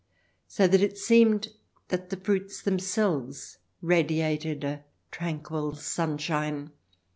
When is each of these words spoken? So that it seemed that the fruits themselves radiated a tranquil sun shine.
So 0.47 0.65
that 0.67 0.81
it 0.81 0.97
seemed 0.97 1.49
that 1.89 2.09
the 2.09 2.17
fruits 2.17 2.59
themselves 2.59 3.59
radiated 3.83 4.63
a 4.63 4.83
tranquil 5.11 5.75
sun 5.75 6.17
shine. 6.17 6.71